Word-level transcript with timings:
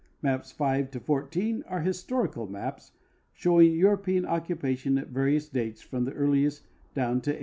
Maps 0.23 0.51
5 0.51 0.89
to 0.89 0.99
14 0.99 1.61
are 1.67 1.81
historical 1.81 2.47
maps, 2.47 2.93
showing 3.33 3.71
Euro))ean 3.73 4.25
occupation 4.25 4.97
at 4.97 5.09
various 5.09 5.47
dates 5.47 5.83
from 5.83 6.05
the 6.05 6.13
earliest 6.13 6.63
down 6.95 7.21
to 7.21 7.29
1814. 7.29 7.39